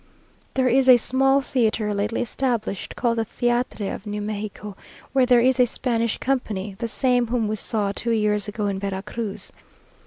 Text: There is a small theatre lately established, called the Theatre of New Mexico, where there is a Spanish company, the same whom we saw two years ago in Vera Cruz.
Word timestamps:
There 0.55 0.67
is 0.67 0.89
a 0.89 0.97
small 0.97 1.41
theatre 1.41 1.93
lately 1.93 2.23
established, 2.23 2.95
called 2.95 3.19
the 3.19 3.23
Theatre 3.23 3.93
of 3.93 4.07
New 4.07 4.19
Mexico, 4.19 4.75
where 5.13 5.27
there 5.27 5.41
is 5.41 5.59
a 5.59 5.67
Spanish 5.67 6.17
company, 6.17 6.75
the 6.79 6.87
same 6.87 7.27
whom 7.27 7.47
we 7.47 7.55
saw 7.55 7.91
two 7.91 8.09
years 8.09 8.47
ago 8.47 8.65
in 8.65 8.79
Vera 8.79 9.03
Cruz. 9.03 9.51